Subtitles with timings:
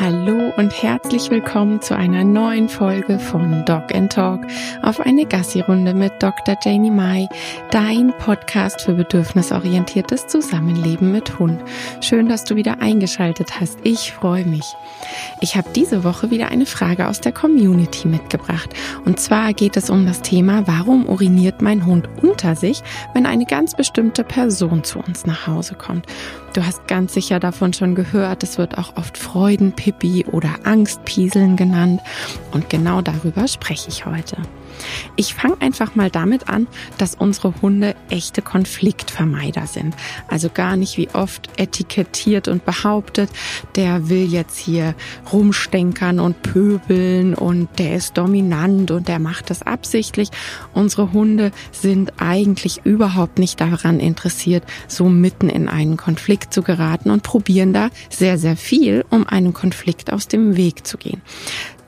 [0.00, 4.40] Hallo und herzlich willkommen zu einer neuen Folge von Dog and Talk
[4.82, 6.56] auf eine Gassi-Runde mit Dr.
[6.64, 7.28] Janie Mai,
[7.70, 11.62] dein Podcast für bedürfnisorientiertes Zusammenleben mit Hund.
[12.00, 13.78] Schön, dass du wieder eingeschaltet hast.
[13.84, 14.74] Ich freue mich.
[15.40, 18.70] Ich habe diese Woche wieder eine Frage aus der Community mitgebracht.
[19.04, 22.82] Und zwar geht es um das Thema, warum uriniert mein Hund unter sich,
[23.14, 26.06] wenn eine ganz bestimmte Person zu uns nach Hause kommt.
[26.54, 32.00] Du hast ganz sicher davon schon gehört, es wird auch oft Freudenpipi oder Angstpieseln genannt.
[32.52, 34.36] Und genau darüber spreche ich heute.
[35.16, 36.66] Ich fange einfach mal damit an,
[36.98, 39.94] dass unsere Hunde echte Konfliktvermeider sind.
[40.28, 43.30] Also gar nicht wie oft etikettiert und behauptet,
[43.76, 44.94] der will jetzt hier
[45.32, 50.30] rumstenkern und pöbeln und der ist dominant und der macht das absichtlich.
[50.72, 57.10] Unsere Hunde sind eigentlich überhaupt nicht daran interessiert, so mitten in einen Konflikt zu geraten
[57.10, 61.22] und probieren da sehr, sehr viel, um einem Konflikt aus dem Weg zu gehen.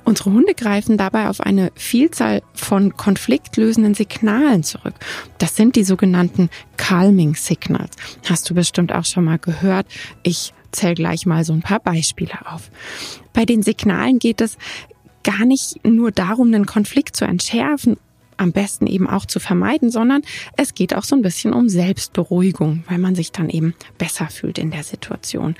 [0.07, 4.95] Unsere Hunde greifen dabei auf eine Vielzahl von konfliktlösenden Signalen zurück.
[5.39, 7.97] Das sind die sogenannten Calming Signals.
[8.25, 9.89] Hast du bestimmt auch schon mal gehört.
[10.23, 12.71] Ich zähle gleich mal so ein paar Beispiele auf.
[13.33, 14.59] Bei den Signalen geht es
[15.25, 17.97] gar nicht nur darum, den Konflikt zu entschärfen
[18.37, 20.23] am besten eben auch zu vermeiden, sondern
[20.57, 24.59] es geht auch so ein bisschen um Selbstberuhigung, weil man sich dann eben besser fühlt
[24.59, 25.55] in der Situation.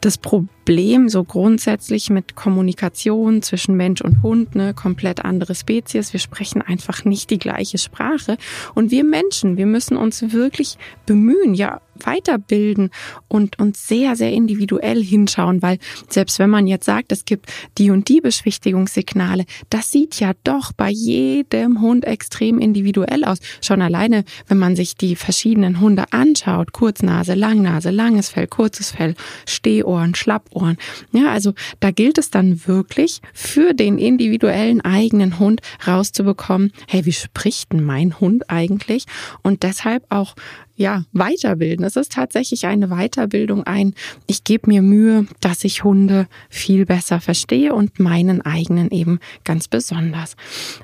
[0.00, 6.20] Das Problem so grundsätzlich mit Kommunikation zwischen Mensch und Hund, ne, komplett andere Spezies, wir
[6.20, 8.36] sprechen einfach nicht die gleiche Sprache
[8.74, 12.90] und wir Menschen, wir müssen uns wirklich bemühen, ja weiterbilden
[13.28, 17.46] und uns sehr, sehr individuell hinschauen, weil selbst wenn man jetzt sagt, es gibt
[17.78, 23.38] die und die Beschwichtigungssignale, das sieht ja doch bei jedem Hund extrem individuell aus.
[23.60, 29.14] Schon alleine, wenn man sich die verschiedenen Hunde anschaut, Kurznase, Langnase, langes Fell, kurzes Fell,
[29.46, 30.76] Stehohren, Schlappohren.
[31.12, 37.12] Ja, also da gilt es dann wirklich für den individuellen eigenen Hund rauszubekommen, hey, wie
[37.12, 39.04] spricht denn mein Hund eigentlich?
[39.42, 40.34] Und deshalb auch
[40.78, 41.84] ja, weiterbilden.
[41.84, 43.94] Es ist tatsächlich eine Weiterbildung, ein,
[44.26, 49.68] ich gebe mir Mühe, dass ich Hunde viel besser verstehe und meinen eigenen eben ganz
[49.68, 50.36] besonders.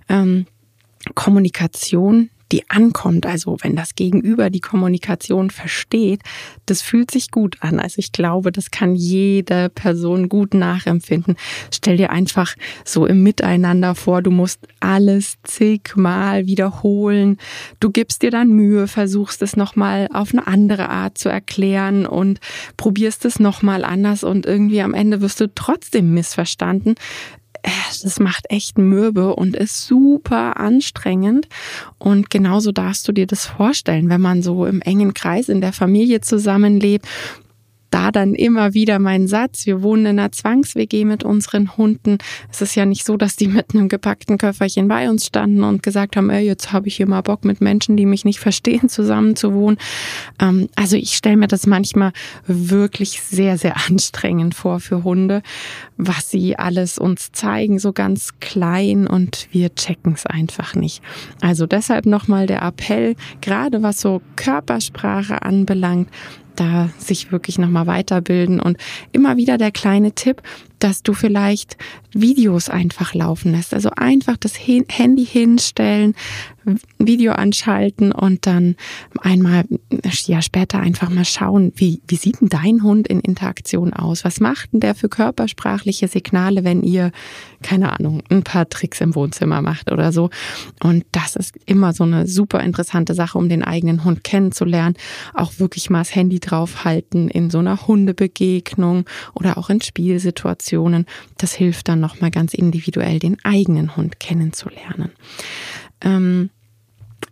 [0.09, 0.47] Ähm,
[1.15, 6.21] Kommunikation die ankommt, also wenn das Gegenüber die Kommunikation versteht,
[6.67, 7.81] das fühlt sich gut an.
[7.81, 11.35] Also ich glaube, das kann jede Person gut nachempfinden.
[11.73, 12.55] Stell dir einfach
[12.85, 17.39] so im Miteinander vor, du musst alles zigmal wiederholen.
[17.81, 22.39] Du gibst dir dann Mühe, versuchst es nochmal auf eine andere Art zu erklären und
[22.77, 26.95] probierst es nochmal anders und irgendwie am Ende wirst du trotzdem missverstanden
[28.03, 31.49] das macht echt mürbe und ist super anstrengend.
[31.99, 35.73] Und genauso darfst du dir das vorstellen, wenn man so im engen Kreis in der
[35.73, 37.07] Familie zusammenlebt
[37.95, 42.19] da dann immer wieder mein Satz, wir wohnen in einer Zwangs-WG mit unseren Hunden.
[42.51, 45.85] Es ist ja nicht so, dass die mit einem gepackten Köfferchen bei uns standen und
[45.85, 48.89] gesagt haben, ey, jetzt habe ich hier mal Bock mit Menschen, die mich nicht verstehen,
[48.89, 49.79] zusammen zu wohnen.
[50.41, 52.11] Ähm, also ich stelle mir das manchmal
[52.49, 55.43] wirklich sehr, sehr anstrengend vor für Hunde,
[55.97, 61.01] was sie alles uns zeigen, so ganz klein und wir checken es einfach nicht.
[61.41, 66.09] Also deshalb nochmal der Appell, gerade was so Körpersprache anbelangt,
[66.57, 68.61] da sich wirklich nochmal weiterbilden.
[68.61, 68.79] Und
[69.13, 70.43] immer wieder der kleine Tipp,
[70.85, 71.79] dass du vielleicht
[72.13, 73.73] Videos einfach laufen lässt.
[73.73, 76.15] Also einfach das Handy hinstellen,
[76.99, 78.77] Video anschalten und dann
[79.21, 79.65] einmal
[80.27, 84.25] ja später einfach mal schauen, wie, wie sieht denn dein Hund in Interaktion aus?
[84.25, 87.13] Was macht denn der für körpersprachliche Signale, wenn ihr,
[87.63, 90.31] keine Ahnung, ein paar Tricks im Wohnzimmer macht oder so?
[90.83, 94.97] Und das ist immer so eine super interessante Sache, um den eigenen Hund kennenzulernen.
[95.35, 100.74] Auch wirklich mal das Handy draufhalten in so einer Hundebegegnung oder auch in Spielsituationen.
[101.39, 105.13] Das hilft dann nochmal ganz individuell, den eigenen Hund kennenzulernen.
[106.01, 106.51] Ähm,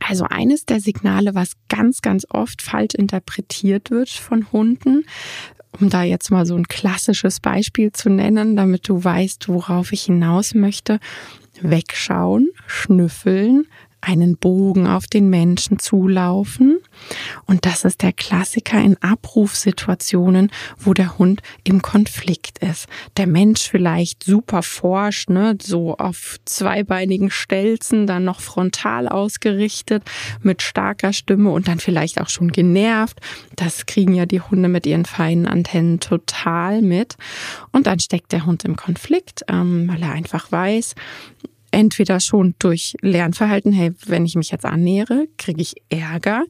[0.01, 5.05] also eines der Signale, was ganz, ganz oft falsch interpretiert wird von Hunden,
[5.81, 10.03] um da jetzt mal so ein klassisches Beispiel zu nennen, damit du weißt, worauf ich
[10.03, 11.01] hinaus möchte,
[11.61, 13.67] wegschauen, schnüffeln,
[14.03, 16.79] einen Bogen auf den Menschen zulaufen.
[17.47, 22.87] Und das ist der Klassiker in Abrufsituationen, wo der Hund im Konflikt ist.
[23.17, 30.03] Der Mensch vielleicht super forscht, ne, so auf zweibeinigen Stelzen, dann noch frontal ausgerichtet,
[30.43, 33.21] mit starker Stimme und dann vielleicht auch schon genervt.
[33.55, 37.17] Das kriegen ja die Hunde mit ihren feinen Antennen total mit.
[37.71, 40.97] Und dann steckt der Hund im Konflikt, ähm, weil er einfach weiß,
[41.73, 46.45] entweder schon durch Lernverhalten, hey, wenn ich mich jetzt annähere, kriege ich Ärger.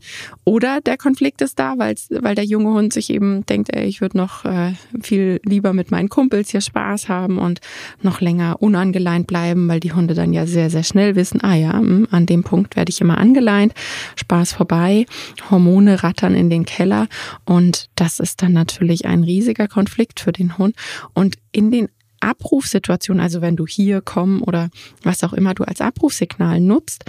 [0.44, 4.19] Oder der Konflikt ist da, weil der junge Hund sich eben denkt, ey, ich würde
[4.19, 7.60] noch äh, viel lieber mit meinen Kumpels hier Spaß haben und
[8.02, 11.72] noch länger unangeleint bleiben, weil die Hunde dann ja sehr, sehr schnell wissen, ah ja,
[11.72, 13.72] hm, an dem Punkt werde ich immer angeleint,
[14.16, 15.06] Spaß vorbei,
[15.50, 17.06] Hormone rattern in den Keller
[17.44, 20.74] und das ist dann natürlich ein riesiger Konflikt für den Hund.
[21.14, 21.88] Und in den
[22.22, 24.70] Abrufsituation, also wenn du hier komm oder
[25.02, 27.04] was auch immer du als Abrufsignal nutzt,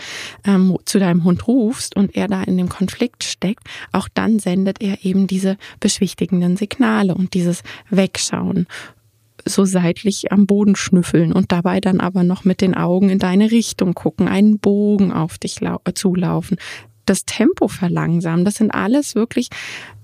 [0.46, 4.82] ähm, zu deinem Hund rufst und er da in dem Konflikt steckt, auch dann sendet
[4.82, 8.68] er eben diese beschwichtigenden Signale und dieses Wegschauen
[9.46, 13.52] so seitlich am Boden schnüffeln und dabei dann aber noch mit den Augen in deine
[13.52, 15.60] Richtung gucken, einen Bogen auf dich
[15.96, 16.58] zulaufen,
[17.06, 18.46] das Tempo verlangsamen.
[18.46, 19.50] Das sind alles wirklich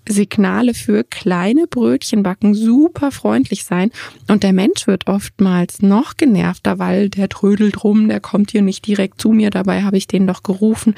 [0.10, 3.92] Signale für kleine Brötchen backen, super freundlich sein.
[4.28, 8.86] Und der Mensch wird oftmals noch genervter, weil der trödelt rum, der kommt hier nicht
[8.88, 10.96] direkt zu mir, dabei habe ich den doch gerufen.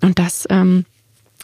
[0.00, 0.84] Und das ähm,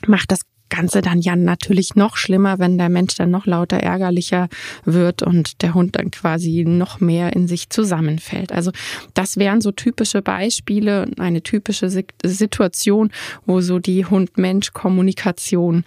[0.06, 0.40] macht das
[0.70, 4.48] Ganze dann ja natürlich noch schlimmer, wenn der Mensch dann noch lauter ärgerlicher
[4.84, 8.52] wird und der Hund dann quasi noch mehr in sich zusammenfällt.
[8.52, 8.70] Also
[9.14, 13.10] das wären so typische Beispiele, eine typische Situation,
[13.44, 15.84] wo so die Hund-Mensch-Kommunikation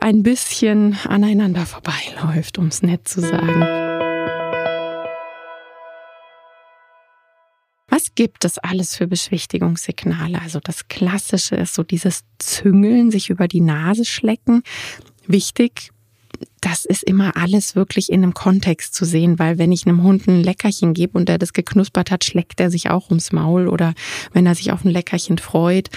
[0.00, 4.01] ein bisschen aneinander vorbeiläuft, um es nett zu sagen.
[7.92, 10.40] Was gibt es alles für Beschwichtigungssignale?
[10.40, 14.62] Also das Klassische ist so dieses Züngeln, sich über die Nase schlecken.
[15.26, 15.90] Wichtig,
[16.62, 20.28] das ist immer alles wirklich in einem Kontext zu sehen, weil wenn ich einem Hund
[20.28, 23.94] ein Leckerchen gebe und der das geknuspert hat, schlägt er sich auch ums Maul oder
[24.32, 25.90] wenn er sich auf ein Leckerchen freut.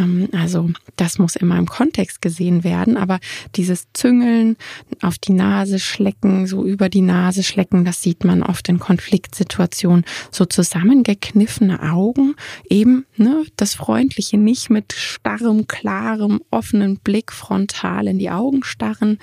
[0.00, 2.96] Ähm, also das muss immer im Kontext gesehen werden.
[2.96, 3.20] Aber
[3.54, 4.56] dieses Züngeln,
[5.02, 10.06] auf die Nase schlecken, so über die Nase schlecken, das sieht man oft in Konfliktsituationen.
[10.30, 12.34] So zusammengekniffene Augen,
[12.70, 19.18] eben ne, das Freundliche nicht mit starrem, klarem, offenen Blick frontal in die Augen starren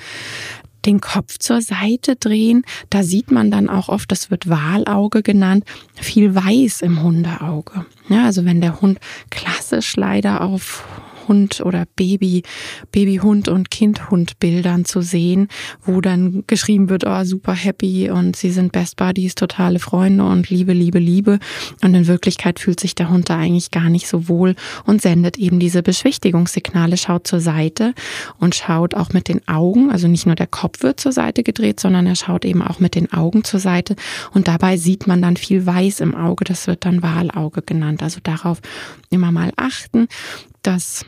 [0.86, 2.64] den Kopf zur Seite drehen.
[2.90, 5.66] Da sieht man dann auch oft, das wird Walauge genannt,
[5.96, 7.86] viel Weiß im Hundeauge.
[8.10, 9.00] Ja, also wenn der Hund
[9.30, 10.84] klassisch leider auf
[11.28, 12.44] Hund oder Baby,
[12.92, 15.48] Babyhund und Kindhund Bildern zu sehen,
[15.84, 20.50] wo dann geschrieben wird, oh, super happy und sie sind Best Buddies, totale Freunde und
[20.50, 21.40] Liebe, Liebe, Liebe.
[21.84, 24.56] Und in Wirklichkeit fühlt sich der Hund da eigentlich gar nicht so wohl
[24.86, 27.94] und sendet eben diese Beschwichtigungssignale, schaut zur Seite
[28.40, 31.80] und schaut auch mit den Augen, also nicht nur der Kopf wird zur Seite gedreht,
[31.80, 33.96] sondern er schaut eben auch mit den Augen zur Seite
[34.34, 38.04] und dabei sieht man dann viel Weiß im Auge, das wird dann Wahlauge genannt.
[38.04, 38.62] Also darauf
[39.10, 40.08] immer mal achten,
[40.62, 41.06] dass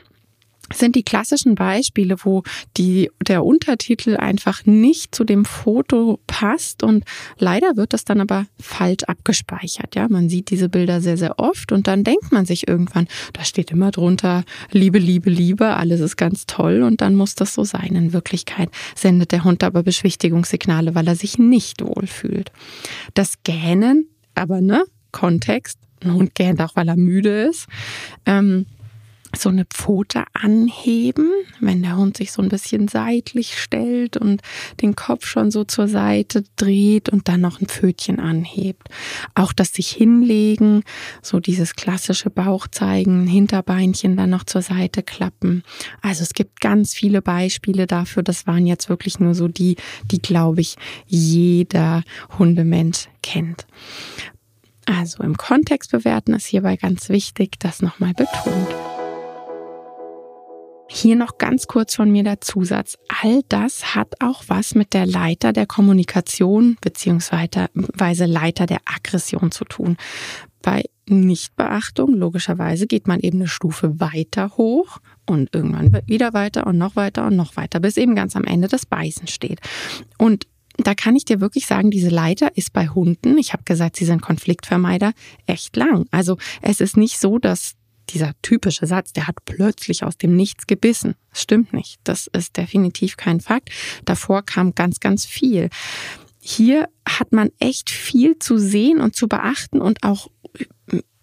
[0.73, 2.43] sind die klassischen Beispiele, wo
[2.75, 7.05] die, der Untertitel einfach nicht zu dem Foto passt und
[7.37, 9.95] leider wird das dann aber falsch abgespeichert.
[9.95, 13.43] Ja, man sieht diese Bilder sehr, sehr oft und dann denkt man sich irgendwann, da
[13.43, 17.63] steht immer drunter Liebe, Liebe, Liebe, alles ist ganz toll und dann muss das so
[17.63, 17.95] sein.
[17.95, 22.51] In Wirklichkeit sendet der Hund aber Beschwichtigungssignale, weil er sich nicht wohlfühlt.
[23.13, 27.67] Das Gähnen, aber ne, Kontext, ein Hund gähnt auch, weil er müde ist.
[28.25, 28.65] Ähm,
[29.35, 31.29] so eine Pfote anheben,
[31.59, 34.41] wenn der Hund sich so ein bisschen seitlich stellt und
[34.81, 38.87] den Kopf schon so zur Seite dreht und dann noch ein Pfötchen anhebt.
[39.35, 40.83] Auch das sich hinlegen,
[41.21, 45.63] so dieses klassische Bauch zeigen, Hinterbeinchen dann noch zur Seite klappen.
[46.01, 48.23] Also es gibt ganz viele Beispiele dafür.
[48.23, 49.75] Das waren jetzt wirklich nur so die,
[50.09, 50.75] die glaube ich
[51.05, 52.03] jeder
[52.39, 53.67] Hundemensch kennt.
[54.85, 58.96] Also im Kontext bewerten ist hierbei ganz wichtig, das nochmal betont.
[60.89, 62.97] Hier noch ganz kurz von mir der Zusatz.
[63.21, 69.65] All das hat auch was mit der Leiter der Kommunikation beziehungsweise Leiter der Aggression zu
[69.65, 69.97] tun.
[70.61, 76.77] Bei Nichtbeachtung, logischerweise, geht man eben eine Stufe weiter hoch und irgendwann wieder weiter und
[76.77, 79.59] noch weiter und noch weiter, bis eben ganz am Ende das Beißen steht.
[80.17, 83.95] Und da kann ich dir wirklich sagen, diese Leiter ist bei Hunden, ich habe gesagt,
[83.95, 85.13] sie sind Konfliktvermeider,
[85.45, 86.05] echt lang.
[86.11, 87.73] Also es ist nicht so, dass
[88.09, 91.15] dieser typische Satz, der hat plötzlich aus dem Nichts gebissen.
[91.31, 91.99] Das stimmt nicht.
[92.03, 93.69] Das ist definitiv kein Fakt.
[94.05, 95.69] Davor kam ganz, ganz viel.
[96.39, 100.29] Hier hat man echt viel zu sehen und zu beachten und auch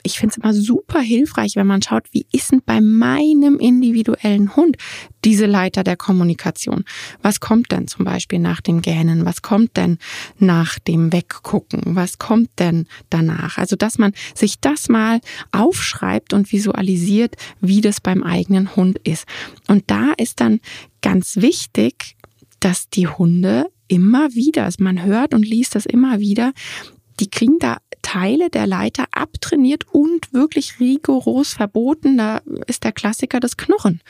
[0.04, 4.54] ich finde es immer super hilfreich, wenn man schaut, wie ist denn bei meinem individuellen
[4.54, 4.76] Hund
[5.25, 6.84] diese Leiter der Kommunikation?
[7.23, 9.25] Was kommt denn zum Beispiel nach dem Gähnen?
[9.25, 9.99] Was kommt denn
[10.38, 11.96] nach dem Weggucken?
[11.96, 13.56] Was kommt denn danach?
[13.56, 15.20] Also, dass man sich das mal
[15.52, 19.25] aufschreibt und visualisiert, wie das beim eigenen Hund ist.
[19.68, 20.61] Und da ist dann
[21.00, 22.16] ganz wichtig,
[22.61, 26.52] dass die Hunde immer wieder, man hört und liest das immer wieder,
[27.20, 32.18] die kriegen da Teile der Leiter abtrainiert und wirklich rigoros verboten.
[32.18, 34.00] Da ist der Klassiker das Knurren.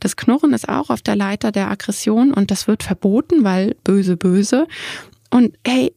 [0.00, 4.16] Das Knurren ist auch auf der Leiter der Aggression und das wird verboten, weil böse,
[4.16, 4.66] böse.
[5.30, 5.94] Und hey,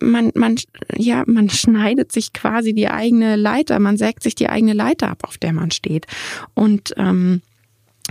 [0.00, 0.56] man, man,
[0.96, 5.24] ja, man schneidet sich quasi die eigene Leiter, man sägt sich die eigene Leiter ab,
[5.24, 6.06] auf der man steht.
[6.54, 7.42] Und ähm,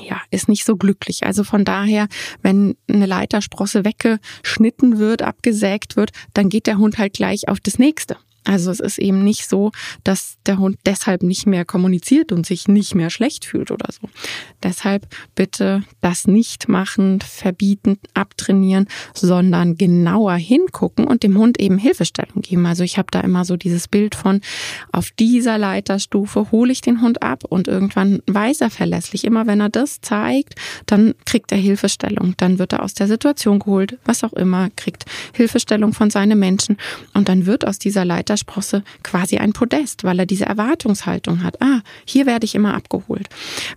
[0.02, 1.26] ja, ist nicht so glücklich.
[1.26, 2.08] Also von daher,
[2.42, 7.80] wenn eine Leitersprosse weggeschnitten wird, abgesägt wird, dann geht der Hund halt gleich auf das
[7.80, 8.18] nächste.
[8.48, 9.72] Also es ist eben nicht so,
[10.06, 14.08] dass der Hund deshalb nicht mehr kommuniziert und sich nicht mehr schlecht fühlt oder so.
[14.64, 22.42] Deshalb bitte das nicht machen, verbieten, abtrainieren, sondern genauer hingucken und dem Hund eben Hilfestellung
[22.42, 22.66] geben.
[22.66, 24.40] Also ich habe da immer so dieses Bild von,
[24.94, 29.26] auf dieser Leiterstufe hole ich den Hund ab und irgendwann weiß er verlässlich.
[29.26, 32.36] Immer wenn er das zeigt, dann kriegt er Hilfestellung.
[32.38, 36.78] Dann wird er aus der Situation geholt, was auch immer, kriegt Hilfestellung von seinen Menschen
[37.14, 41.62] und dann wird aus dieser Leiter Sprosse quasi ein Podest, weil er diese Erwartungshaltung hat.
[41.62, 43.28] Ah, hier werde ich immer abgeholt.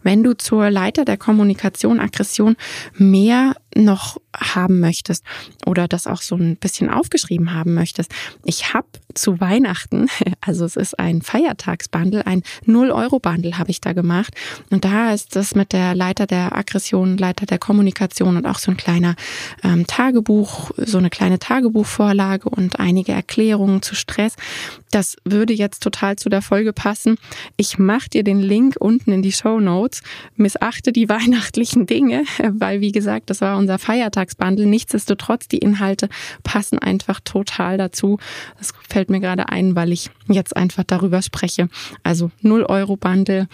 [0.02, 2.56] Wenn du zur Leiter der Kommunikation, Aggression
[2.94, 5.24] mehr noch haben möchtest
[5.66, 8.12] oder das auch so ein bisschen aufgeschrieben haben möchtest.
[8.44, 10.08] Ich habe zu Weihnachten,
[10.40, 14.34] also es ist ein Feiertagsbundle, ein 0-Euro-Bundle habe ich da gemacht.
[14.70, 18.70] Und da ist das mit der Leiter der Aggression, Leiter der Kommunikation und auch so
[18.70, 19.14] ein kleiner
[19.62, 24.34] ähm, Tagebuch, so eine kleine Tagebuchvorlage und einige Erklärungen zu Stress.
[24.90, 27.16] Das würde jetzt total zu der Folge passen.
[27.56, 30.02] Ich mache dir den Link unten in die Show Notes.
[30.36, 34.66] Missachte die weihnachtlichen Dinge, weil wie gesagt, das war unser Feiertagsbundle.
[34.66, 36.08] Nichtsdestotrotz, die Inhalte
[36.42, 38.18] passen einfach total dazu.
[38.58, 41.68] Das fällt mir gerade ein, weil ich jetzt einfach darüber spreche.
[42.02, 43.46] Also 0 Euro Bundle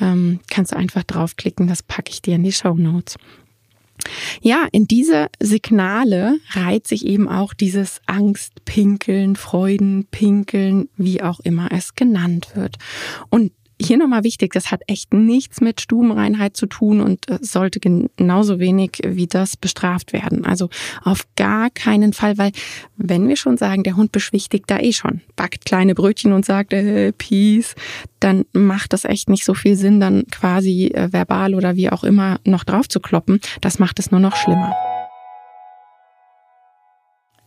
[0.00, 1.66] ähm, kannst du einfach draufklicken.
[1.66, 3.16] Das packe ich dir in die Show Notes.
[4.40, 11.94] Ja, in diese Signale reiht sich eben auch dieses Angstpinkeln, Freudenpinkeln, wie auch immer es
[11.94, 12.76] genannt wird.
[13.28, 17.80] Und hier nochmal wichtig, das hat echt nichts mit Stubenreinheit zu tun und äh, sollte
[17.80, 20.44] genauso wenig wie das bestraft werden.
[20.44, 20.68] Also
[21.02, 22.52] auf gar keinen Fall, weil
[22.96, 26.72] wenn wir schon sagen, der Hund beschwichtigt da eh schon, backt kleine Brötchen und sagt,
[26.72, 27.74] äh, Peace,
[28.20, 32.04] dann macht das echt nicht so viel Sinn, dann quasi äh, verbal oder wie auch
[32.04, 33.40] immer noch drauf zu kloppen.
[33.60, 34.74] Das macht es nur noch schlimmer.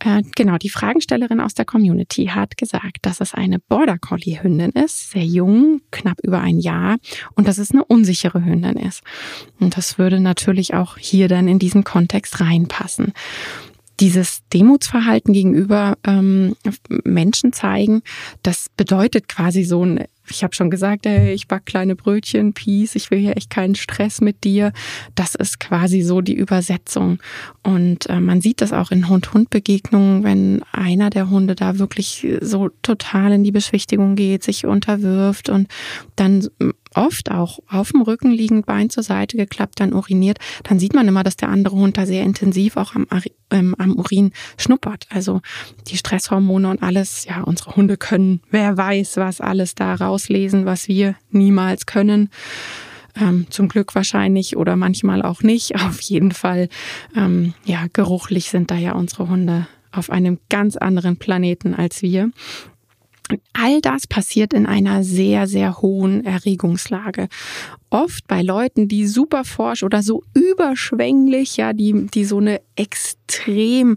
[0.04, 4.70] Äh, genau, die Fragenstellerin aus der Community hat gesagt, dass es eine Border Collie Hündin
[4.70, 6.98] ist, sehr jung, knapp über ein Jahr
[7.34, 9.02] und dass es eine unsichere Hündin ist.
[9.58, 13.12] Und das würde natürlich auch hier dann in diesen Kontext reinpassen
[14.00, 16.56] dieses Demutsverhalten gegenüber ähm,
[17.04, 18.02] Menschen zeigen,
[18.42, 22.94] das bedeutet quasi so ein ich habe schon gesagt, hey, ich back kleine Brötchen, Peace,
[22.94, 24.72] ich will hier echt keinen Stress mit dir.
[25.14, 27.18] Das ist quasi so die Übersetzung.
[27.62, 32.70] Und äh, man sieht das auch in Hund-Hund-Begegnungen, wenn einer der Hunde da wirklich so
[32.82, 35.68] total in die Beschwichtigung geht, sich unterwirft und
[36.16, 36.48] dann
[36.94, 41.08] oft auch auf dem Rücken liegend, Bein zur Seite geklappt, dann uriniert, dann sieht man
[41.08, 43.06] immer, dass der andere Hund da sehr intensiv auch am,
[43.50, 45.06] ähm, am Urin schnuppert.
[45.10, 45.40] Also
[45.88, 50.88] die Stresshormone und alles, ja, unsere Hunde können, wer weiß, was alles da rauslesen, was
[50.88, 52.30] wir niemals können.
[53.20, 55.74] Ähm, zum Glück wahrscheinlich oder manchmal auch nicht.
[55.86, 56.68] Auf jeden Fall,
[57.16, 62.30] ähm, ja, geruchlich sind da ja unsere Hunde auf einem ganz anderen Planeten als wir.
[63.54, 67.28] All das passiert in einer sehr, sehr hohen Erregungslage.
[67.88, 73.96] Oft bei Leuten, die super forsch oder so überschwänglich, ja, die, die so eine extrem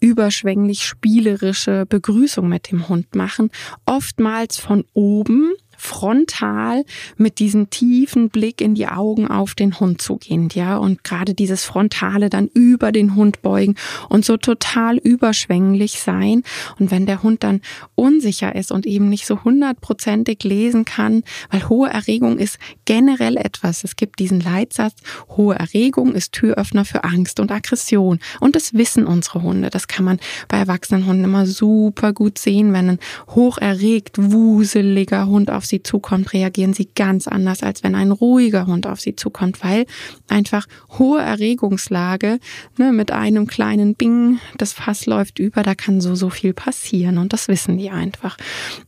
[0.00, 3.50] überschwänglich spielerische Begrüßung mit dem Hund machen.
[3.84, 5.52] Oftmals von oben
[5.82, 6.84] frontal
[7.16, 11.64] mit diesem tiefen Blick in die Augen auf den Hund zugehend, ja, und gerade dieses
[11.64, 13.74] Frontale dann über den Hund beugen
[14.08, 16.44] und so total überschwänglich sein.
[16.78, 17.62] Und wenn der Hund dann
[17.96, 23.82] unsicher ist und eben nicht so hundertprozentig lesen kann, weil hohe Erregung ist generell etwas.
[23.82, 24.94] Es gibt diesen Leitsatz,
[25.36, 28.20] hohe Erregung ist Türöffner für Angst und Aggression.
[28.38, 29.68] Und das wissen unsere Hunde.
[29.68, 32.98] Das kann man bei erwachsenen Hunden immer super gut sehen, wenn ein
[33.30, 38.66] hoch erregt, wuseliger Hund auf sie zukommt, reagieren sie ganz anders, als wenn ein ruhiger
[38.66, 39.86] Hund auf sie zukommt, weil
[40.28, 40.66] einfach
[40.98, 42.38] hohe Erregungslage
[42.78, 47.18] ne, mit einem kleinen Bing, das Fass läuft über, da kann so, so viel passieren
[47.18, 48.36] und das wissen die einfach.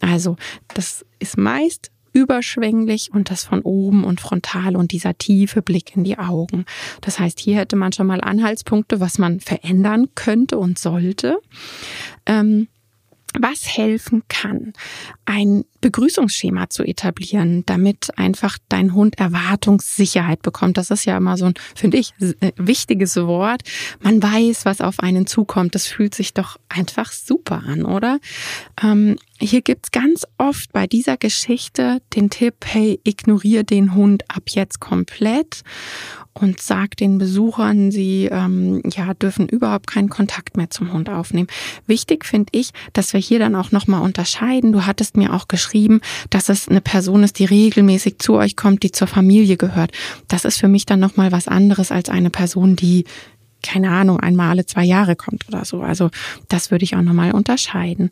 [0.00, 0.36] Also
[0.74, 6.04] das ist meist überschwänglich und das von oben und frontal und dieser tiefe Blick in
[6.04, 6.64] die Augen.
[7.00, 11.38] Das heißt, hier hätte man schon mal Anhaltspunkte, was man verändern könnte und sollte.
[12.24, 12.68] Ähm,
[13.38, 14.72] was helfen kann,
[15.24, 20.76] ein Begrüßungsschema zu etablieren, damit einfach dein Hund Erwartungssicherheit bekommt.
[20.76, 23.62] Das ist ja immer so ein, finde ich, äh, wichtiges Wort.
[24.00, 25.74] Man weiß, was auf einen zukommt.
[25.74, 28.18] Das fühlt sich doch einfach super an, oder?
[29.40, 34.78] Hier gibt's ganz oft bei dieser Geschichte den Tipp, hey, ignoriere den Hund ab jetzt
[34.78, 35.62] komplett
[36.34, 41.48] und sag den Besuchern, sie ähm, ja dürfen überhaupt keinen Kontakt mehr zum Hund aufnehmen.
[41.86, 44.72] Wichtig finde ich, dass wir hier dann auch nochmal unterscheiden.
[44.72, 46.00] Du hattest mir auch geschrieben,
[46.30, 49.90] dass es eine Person ist, die regelmäßig zu euch kommt, die zur Familie gehört.
[50.28, 53.04] Das ist für mich dann nochmal was anderes als eine Person, die
[53.62, 55.80] keine Ahnung, einmal alle zwei Jahre kommt oder so.
[55.80, 56.10] Also
[56.48, 58.10] das würde ich auch nochmal unterscheiden.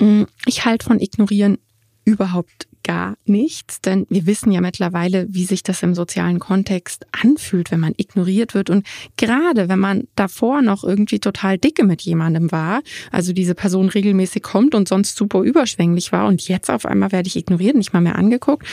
[0.00, 1.58] Mm, ich halte von Ignorieren
[2.04, 7.70] überhaupt gar nichts, denn wir wissen ja mittlerweile, wie sich das im sozialen Kontext anfühlt,
[7.70, 8.70] wenn man ignoriert wird.
[8.70, 12.80] Und gerade wenn man davor noch irgendwie total dicke mit jemandem war,
[13.12, 17.28] also diese Person regelmäßig kommt und sonst super überschwänglich war und jetzt auf einmal werde
[17.28, 18.66] ich ignoriert, nicht mal mehr angeguckt.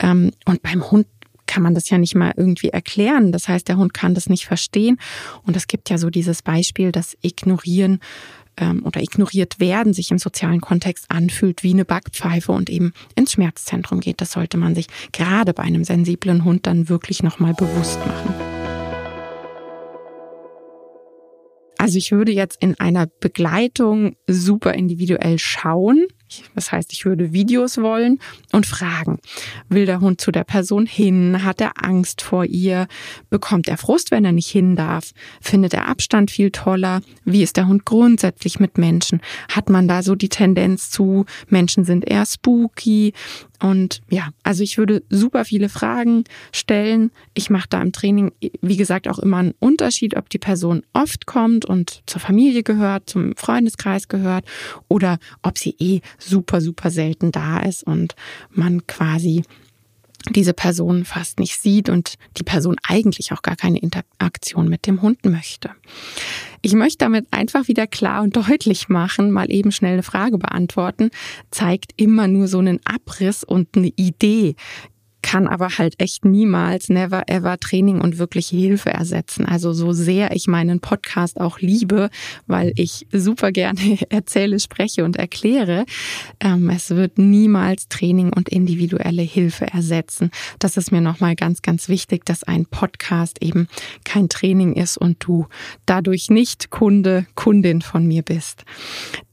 [0.00, 1.06] Ähm, und beim Hund
[1.46, 3.30] kann man das ja nicht mal irgendwie erklären.
[3.30, 4.98] Das heißt, der Hund kann das nicht verstehen.
[5.44, 8.00] Und es gibt ja so dieses Beispiel, dass Ignorieren
[8.62, 13.32] ähm, oder ignoriert werden sich im sozialen Kontext anfühlt wie eine Backpfeife und eben ins
[13.32, 14.20] Schmerzzentrum geht.
[14.20, 18.34] Das sollte man sich gerade bei einem sensiblen Hund dann wirklich nochmal bewusst machen.
[21.78, 26.06] Also ich würde jetzt in einer Begleitung super individuell schauen,
[26.54, 28.18] das heißt, ich würde Videos wollen
[28.52, 29.18] und fragen.
[29.68, 31.44] Will der Hund zu der Person hin?
[31.44, 32.86] Hat er Angst vor ihr?
[33.30, 35.12] Bekommt er Frust, wenn er nicht hin darf?
[35.40, 37.00] Findet er Abstand viel toller?
[37.24, 39.20] Wie ist der Hund grundsätzlich mit Menschen?
[39.50, 43.12] Hat man da so die Tendenz zu, Menschen sind eher spooky?
[43.62, 47.12] Und ja, also ich würde super viele Fragen stellen.
[47.32, 51.26] Ich mache da im Training, wie gesagt, auch immer einen Unterschied, ob die Person oft
[51.26, 54.44] kommt und zur Familie gehört, zum Freundeskreis gehört
[54.88, 58.16] oder ob sie eh super, super selten da ist und
[58.50, 59.44] man quasi
[60.30, 65.02] diese Person fast nicht sieht und die Person eigentlich auch gar keine Interaktion mit dem
[65.02, 65.70] Hund möchte.
[66.64, 71.10] Ich möchte damit einfach wieder klar und deutlich machen, mal eben schnell eine Frage beantworten,
[71.50, 74.54] zeigt immer nur so einen Abriss und eine Idee
[75.22, 79.46] kann aber halt echt niemals, never ever Training und wirkliche Hilfe ersetzen.
[79.46, 82.10] Also so sehr ich meinen Podcast auch liebe,
[82.46, 85.86] weil ich super gerne erzähle, spreche und erkläre,
[86.40, 90.30] ähm, es wird niemals Training und individuelle Hilfe ersetzen.
[90.58, 93.68] Das ist mir nochmal ganz, ganz wichtig, dass ein Podcast eben
[94.04, 95.46] kein Training ist und du
[95.86, 98.64] dadurch nicht Kunde, Kundin von mir bist.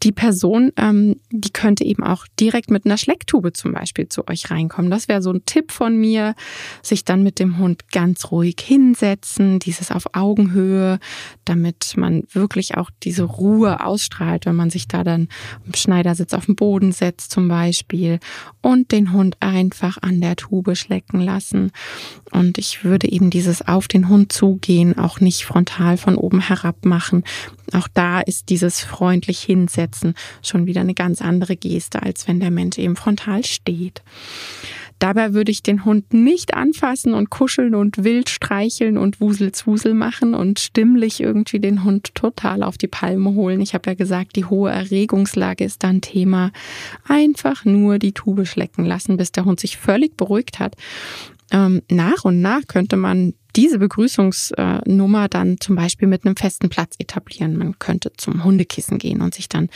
[0.03, 4.49] Die Person, ähm, die könnte eben auch direkt mit einer Schlecktube zum Beispiel zu euch
[4.49, 4.89] reinkommen.
[4.89, 6.35] Das wäre so ein Tipp von mir,
[6.81, 10.99] sich dann mit dem Hund ganz ruhig hinsetzen, dieses auf Augenhöhe,
[11.43, 15.27] damit man wirklich auch diese Ruhe ausstrahlt, wenn man sich da dann
[15.65, 18.19] im Schneidersitz auf den Boden setzt zum Beispiel
[18.62, 21.71] und den Hund einfach an der Tube schlecken lassen.
[22.31, 26.85] Und ich würde eben dieses auf den Hund zugehen auch nicht frontal von oben herab
[26.85, 27.23] machen.
[27.73, 29.88] Auch da ist dieses freundlich hinsetzen
[30.41, 34.02] schon wieder eine ganz andere Geste, als wenn der Mensch eben frontal steht.
[34.99, 40.34] Dabei würde ich den Hund nicht anfassen und kuscheln und wild streicheln und Wuselzwusel machen
[40.34, 43.62] und stimmlich irgendwie den Hund total auf die Palme holen.
[43.62, 46.52] Ich habe ja gesagt, die hohe Erregungslage ist dann Thema.
[47.08, 50.75] Einfach nur die Tube schlecken lassen, bis der Hund sich völlig beruhigt hat.
[51.51, 56.95] Ähm, nach und nach könnte man diese Begrüßungsnummer dann zum Beispiel mit einem festen Platz
[56.99, 57.57] etablieren.
[57.57, 59.69] Man könnte zum Hundekissen gehen und sich dann,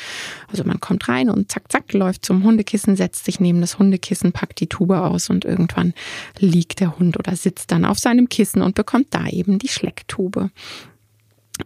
[0.47, 4.31] also man kommt rein und zack, zack, läuft zum Hundekissen, setzt sich neben das Hundekissen,
[4.31, 5.93] packt die Tube aus und irgendwann
[6.37, 10.51] liegt der Hund oder sitzt dann auf seinem Kissen und bekommt da eben die Schlecktube.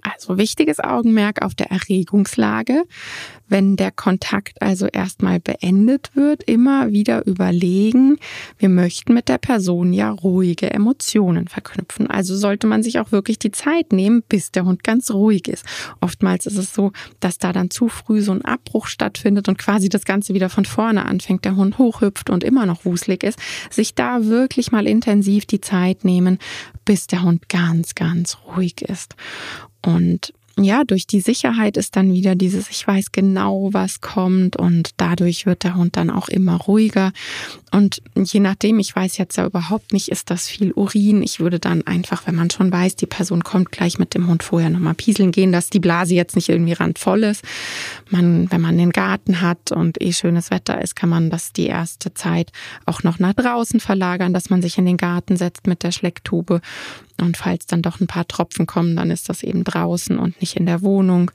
[0.01, 2.83] Also wichtiges Augenmerk auf der Erregungslage.
[3.49, 8.17] Wenn der Kontakt also erstmal beendet wird, immer wieder überlegen,
[8.57, 12.07] wir möchten mit der Person ja ruhige Emotionen verknüpfen.
[12.07, 15.65] Also sollte man sich auch wirklich die Zeit nehmen, bis der Hund ganz ruhig ist.
[16.01, 19.89] Oftmals ist es so, dass da dann zu früh so ein Abbruch stattfindet und quasi
[19.89, 23.39] das Ganze wieder von vorne anfängt, der Hund hochhüpft und immer noch wuselig ist.
[23.69, 26.39] Sich da wirklich mal intensiv die Zeit nehmen,
[26.85, 29.15] bis der Hund ganz, ganz ruhig ist.
[29.85, 34.91] Und ja, durch die Sicherheit ist dann wieder dieses, ich weiß genau, was kommt und
[34.97, 37.11] dadurch wird der Hund dann auch immer ruhiger.
[37.71, 41.21] Und je nachdem, ich weiß jetzt ja überhaupt nicht, ist das viel Urin.
[41.21, 44.41] Ich würde dann einfach, wenn man schon weiß, die Person kommt gleich mit dem Hund
[44.41, 47.43] vorher nochmal pieseln gehen, dass die Blase jetzt nicht irgendwie randvoll ist.
[48.09, 51.67] Man, wenn man den Garten hat und eh schönes Wetter ist, kann man das die
[51.67, 52.51] erste Zeit
[52.85, 56.61] auch noch nach draußen verlagern, dass man sich in den Garten setzt mit der Schlecktube
[57.21, 60.55] und falls dann doch ein paar Tropfen kommen, dann ist das eben draußen und nicht
[60.55, 61.31] in der Wohnung.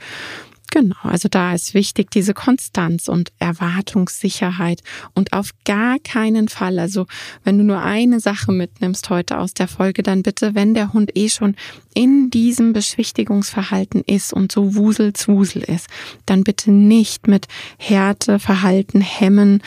[0.72, 4.80] Genau, also da ist wichtig diese Konstanz und Erwartungssicherheit
[5.14, 7.06] und auf gar keinen Fall, also
[7.44, 11.14] wenn du nur eine Sache mitnimmst heute aus der Folge, dann bitte, wenn der Hund
[11.14, 11.56] eh schon
[11.92, 15.88] in diesem Beschwichtigungsverhalten ist und so wuselzwusel ist,
[16.24, 19.62] dann bitte nicht mit Härte, Verhalten hemmen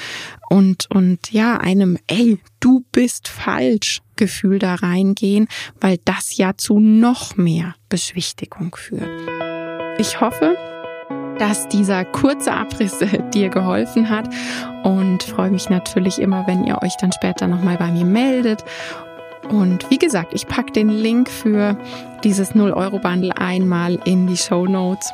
[0.50, 6.80] und, und ja, einem, ey, du bist falsch Gefühl da reingehen, weil das ja zu
[6.80, 9.22] noch mehr Beschwichtigung führt.
[10.00, 10.58] Ich hoffe,
[11.40, 13.00] dass dieser kurze Abriss
[13.34, 14.30] dir geholfen hat
[14.84, 18.64] und freue mich natürlich immer, wenn ihr euch dann später nochmal bei mir meldet.
[19.50, 21.78] Und wie gesagt, ich packe den Link für
[22.24, 25.12] dieses 0-Euro-Bundle einmal in die Show Notes.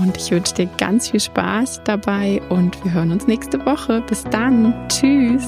[0.00, 4.02] Und ich wünsche dir ganz viel Spaß dabei und wir hören uns nächste Woche.
[4.08, 4.74] Bis dann.
[4.88, 5.44] Tschüss.